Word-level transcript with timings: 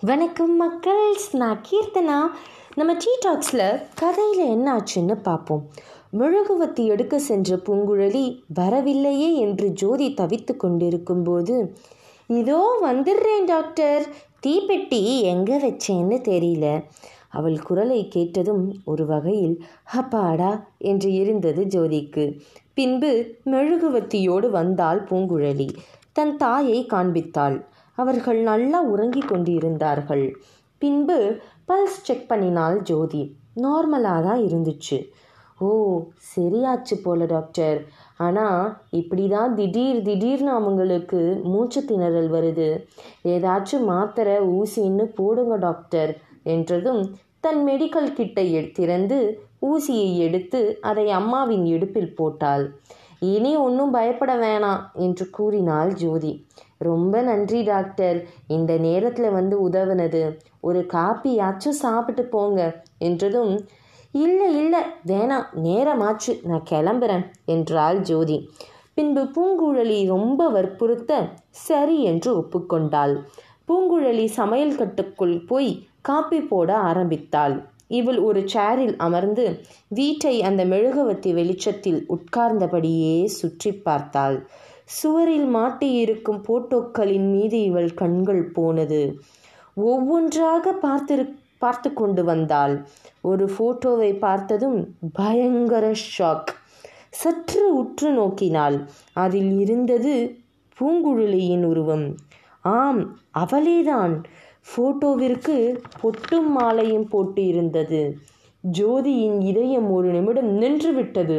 வணக்கம் 0.00 0.54
மக்கள்ஸ் 0.62 1.26
நான் 1.32 1.60
கீர்த்தனா. 1.68 2.18
நம்ம 2.74 2.94
டீ 2.94 3.12
டாக்ஸில் 3.26 3.82
கதையில் 3.94 4.42
என்ன 4.46 4.66
ஆச்சுன்னு 4.76 5.14
பார்ப்போம் 5.22 5.62
மெழுகுவத்தி 6.18 6.84
எடுக்க 6.84 7.18
சென்ற 7.18 7.56
பூங்குழலி 7.56 8.40
வரவில்லையே 8.54 9.34
என்று 9.34 9.68
ஜோதி 9.68 10.14
தவித்து 10.14 10.56
கொண்டிருக்கும்போது 10.56 11.76
இதோ 12.26 12.60
வந்துடுறேன் 12.84 13.44
டாக்டர். 13.44 14.06
தீப்பெட்டி 14.46 15.20
எங்கே 15.20 15.56
வச்சேன்னு 15.56 16.18
தெரியல. 16.30 16.84
அவள் 17.30 17.58
குரலை 17.58 18.08
கேட்டதும் 18.08 18.64
ஒரு 18.84 19.06
வகையில் 19.06 19.56
அப்பாடா 19.92 20.66
என்று 20.78 21.12
இருந்தது 21.12 21.64
ஜோதிக்கு. 21.64 22.24
பின்பு 22.74 23.34
மெழுகுவத்தியோடு 23.44 24.50
வந்தாள் 24.50 25.04
பூங்குழலி. 25.04 25.68
தன் 26.12 26.36
தாயை 26.36 26.86
காண்பித்தாள். 26.86 27.56
அவர்கள் 28.00 28.40
நல்லா 28.50 28.80
உறங்கிக் 28.92 29.30
கொண்டிருந்தார்கள். 29.30 30.26
பின்பு 30.82 31.18
பல்ஸ் 31.68 32.00
செக் 32.06 32.26
பண்ணினாள் 32.30 32.78
ஜோதி. 32.90 33.22
நார்மலாக 33.64 34.24
தான் 34.28 34.42
இருந்துச்சு. 34.48 34.98
ஓ 35.66 35.68
சரியாச்சு 36.32 36.96
போல 37.04 37.26
டாக்டர். 37.34 37.78
ஆனால் 38.26 38.64
இப்படி 39.00 39.24
தான் 39.34 39.52
திடீர் 39.58 40.00
திடீர்னு 40.08 40.50
அவங்களுக்கு 40.58 41.20
மூச்சு 41.52 41.80
திணறல் 41.90 42.30
வருது. 42.34 42.68
ஏதாச்சும் 43.34 43.86
மாத்திரை 43.92 44.36
ஊசின்னு 44.58 45.06
போடுங்க 45.20 45.56
டாக்டர் 45.66 46.12
என்றதும் 46.54 47.02
தன் 47.46 47.62
மெடிக்கல் 47.68 48.10
கிட்டை 48.18 48.46
திறந்து 48.78 49.18
ஊசியை 49.70 50.10
எடுத்து 50.26 50.60
அதை 50.90 51.06
அம்மாவின் 51.20 51.66
இடுப்பில் 51.74 52.14
போட்டாள். 52.18 52.64
இனி 53.20 53.56
ஒன்றும் 53.56 53.90
பயப்பட 53.90 54.36
வேணாம் 54.36 54.80
என்று 54.92 55.30
கூறினாள் 55.30 55.92
ஜோதி. 55.92 56.46
ரொம்ப 56.78 57.20
நன்றி 57.20 57.62
டாக்டர். 57.62 58.24
இந்த 58.46 58.76
நேரத்தில் 58.76 59.30
வந்து 59.30 59.68
உதவுனது. 59.68 60.36
ஒரு 60.60 60.86
காப்பியாச்சும் 60.92 61.80
சாப்பிட்டு 61.84 62.24
போங்க 62.24 62.82
என்றதும் 62.98 63.60
இல்லை 64.12 64.56
இல்லை 64.56 64.80
வேணாம் 65.06 65.46
நேரமாச்சு 65.64 66.44
நான் 66.44 66.68
கிளம்புறேன் 66.70 67.24
என்றாள் 67.44 68.00
ஜோதி. 68.00 68.50
பின்பு 68.94 69.22
பூங்குழலி 69.22 70.06
ரொம்ப 70.06 70.48
வற்புறுத்த 70.48 71.28
சரி 71.50 72.02
என்று 72.02 72.36
ஒப்புக்கொண்டாள். 72.38 73.16
பூங்குழலி 73.68 74.24
சமையல் 74.24 74.76
கட்டுக்குள் 74.76 75.44
போய் 75.46 75.86
காப்பி 76.00 76.40
போட 76.40 76.76
ஆரம்பித்தாள். 76.76 77.66
இவள் 77.90 78.18
ஒரு 78.18 78.40
சேரில் 78.54 78.96
அமர்ந்து 78.96 79.44
வீட்டை 79.88 80.34
அந்த 80.42 80.64
மெழுகுவத்தி 80.64 81.30
வெளிச்சத்தில் 81.34 82.00
உட்கார்ந்தபடியே 82.08 83.16
சுற்றி 83.24 83.72
பார்த்தாள். 83.72 84.38
சுவரில் 84.84 85.48
மாட்டியிருக்கும் 85.54 86.40
போட்டோக்களின் 86.48 87.28
மீது 87.30 87.58
இவள் 87.62 87.90
கண்கள் 87.94 88.44
போனது. 88.50 89.02
ஒவ்வொன்றாக 89.86 90.74
பார்த்திரு 90.82 91.24
பார்த்து 91.58 91.88
கொண்டு 91.92 92.22
வந்தாள். 92.24 92.74
ஒரு 93.22 93.44
போட்டோவை 93.58 94.10
பார்த்ததும் 94.18 94.78
பயங்கர 95.12 95.86
ஷாக் 96.06 96.52
சற்று 97.10 97.62
உற்று 97.76 98.08
நோக்கினாள். 98.12 98.76
அதில் 99.14 99.52
இருந்தது 99.58 100.14
பூங்குழலியின் 100.76 101.64
உருவம். 101.64 102.06
ஆம் 102.60 103.02
அவளேதான். 103.38 104.14
ஃபோட்டோவிற்கு 104.66 105.56
பொட்டும் 106.02 106.48
மாலையும் 106.56 107.08
போட்டு 107.08 107.42
இருந்தது 107.46 108.00
ஜோதியின் 108.64 109.38
இதயம் 109.40 109.88
ஒரு 109.90 110.08
நிமிடம் 110.08 110.50
நின்றுவிட்டது. 110.60 111.36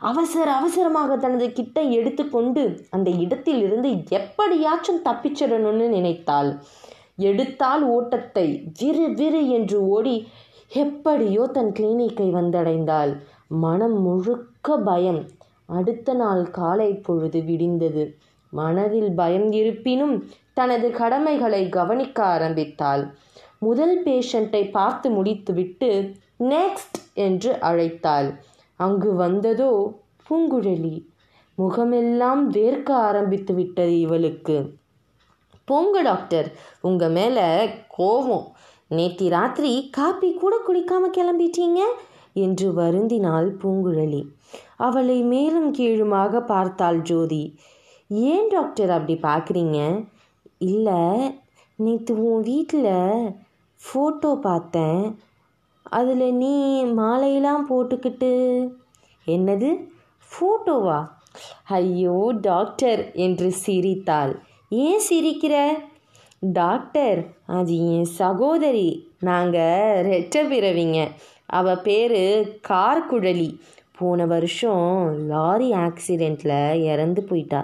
அவசர 0.00 0.46
அவசரமாக 0.52 1.16
தனது 1.16 1.46
கிட்டை 1.52 1.84
எடுத்துக்கொண்டு 1.92 2.62
அந்த 2.90 3.08
இடத்தில் 3.24 3.60
இருந்து 3.62 3.90
எப்படியாச்சும் 4.08 5.02
தப்பிச்சிடணும்னு 5.04 5.88
நினைத்தாள். 5.88 6.50
எடுத்தால் 7.28 7.82
ஓட்டத்தை 7.86 8.46
விறு 8.78 9.06
விறு 9.14 9.42
என்று 9.48 9.78
ஓடி 9.88 10.16
எப்படியோ 10.82 11.42
தன் 11.46 11.72
கிளினிக்கை 11.78 12.28
வந்தடைந்தாள். 12.30 13.12
மனம் 13.64 13.98
முழுக்க 14.02 14.76
பயம். 14.78 15.20
அடுத்த 15.66 16.14
நாள் 16.14 16.42
காலை 16.50 16.90
பொழுது 17.06 17.40
விடிந்தது. 17.40 18.04
மனதில் 18.52 19.10
பயம் 19.14 19.48
இருப்பினும் 19.52 20.14
தனது 20.60 20.88
கடமைகளை 21.00 21.62
கவனிக்க 21.78 22.18
ஆரம்பித்தாள். 22.34 23.04
முதல் 23.66 23.96
பேஷண்ட்டை 24.06 24.62
பார்த்து 24.70 25.08
முடித்துவிட்டு 25.10 25.90
நெக்ஸ்ட் 26.52 26.98
என்று 27.26 27.52
அழைத்தாள். 27.68 28.28
அங்கு 28.80 29.10
வந்ததோ 29.14 29.72
பூங்குழலி 30.26 30.96
முகமெல்லாம் 31.58 32.42
வேர்க்க 32.50 32.90
ஆரம்பித்து 33.08 33.52
விட்டது 33.54 33.94
இவளுக்கு. 34.00 34.56
போங்க 35.68 35.96
டாக்டர் 36.02 36.48
உங்கள் 36.88 37.12
மேலே 37.16 37.48
கோவம். 37.98 38.46
நேத்தி 38.90 39.26
ராத்திரி 39.34 39.72
காப்பி 39.96 40.30
கூட 40.34 40.54
குடிக்காம 40.68 41.10
கிளம்பிட்டீங்க 41.18 41.80
என்று 42.44 42.68
வருந்தினாள் 42.80 43.48
பூங்குழலி. 43.60 44.22
அவளை 44.86 45.18
மேலும் 45.32 45.70
கீழுமாக 45.70 46.42
பார்த்தாள் 46.52 47.00
ஜோதி. 47.02 47.44
ஏன் 48.30 48.48
டாக்டர் 48.48 48.92
அப்படி 48.96 49.16
பார்க்குறீங்க? 49.28 49.78
இல்லை 50.60 51.02
நேற்று 51.78 52.14
உன் 52.22 52.42
வீட்டில் 52.42 52.88
ஃபோட்டோ 53.80 54.30
பார்த்தேன். 54.40 55.02
அதில் 55.82 56.34
நீ 56.34 56.84
மாலையெல்லாம் 56.84 57.64
போட்டுக்கிட்டு 57.70 58.32
என்னது? 59.26 59.70
ஃபோட்டோவா 60.30 60.98
ஐயோ 61.76 62.18
டாக்டர் 62.40 63.02
என்று 63.12 63.48
சிரித்தாள். 63.52 64.32
ஏன் 64.68 65.02
சிரிக்கிற? 65.08 65.54
டாக்டர் 66.38 67.20
அது 67.58 67.74
என் 67.96 68.10
சகோதரி. 68.20 68.88
நாங்கள் 69.20 70.04
ரெட்ட 70.10 70.44
பிறவிங்க 70.52 71.00
அவள் 71.58 71.82
பேர் 71.82 72.20
கார்குழலி 72.68 73.50
போன 73.98 74.26
வருஷம் 74.26 74.86
லாரி 75.28 75.70
ஆக்சிடெண்ட்டில் 75.72 76.82
இறந்து 76.82 77.22
போயிட்டா. 77.22 77.62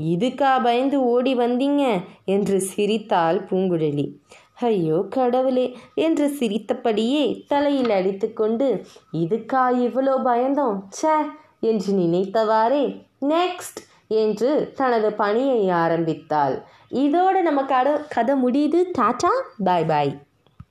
இதுக்கா 0.00 0.62
பயந்து 0.62 1.02
ஓடி 1.04 1.36
வந்தீங்க? 1.36 1.84
என்று 2.24 2.60
சிரித்தாள் 2.60 3.38
பூங்குழலி. 3.50 4.06
ஐயோ 4.60 5.06
கடவுளே 5.10 5.76
என்று 5.94 6.28
சிரித்தபடியே 6.28 7.44
தலையில் 7.48 7.90
அடித்துக்கொண்டு 7.90 8.84
இதுக்கா 9.12 9.62
இவ்வளோ 9.86 10.16
பயந்தோம்? 10.24 10.80
சே 10.88 11.14
என்று 11.60 11.92
நினைத்தவாறே 11.94 12.82
நெக்ஸ்ட் 13.28 13.80
என்று 14.08 14.72
தனது 14.76 15.12
பணியை 15.12 15.68
ஆரம்பித்தாள். 15.68 16.64
இதோடு 16.88 17.42
நம்ம 17.42 17.64
கட 17.64 18.06
கதை 18.08 18.34
முடியுது. 18.42 18.80
Tata 18.98 19.32
bye 19.64 19.84
bye. 19.84 20.12